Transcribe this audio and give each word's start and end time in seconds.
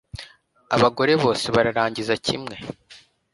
Abagore 0.75 1.13
bose 1.23 1.45
bararangiza 1.55 2.13
kimwe? 2.25 2.55